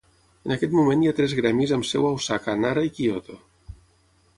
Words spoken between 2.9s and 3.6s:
Kyoto.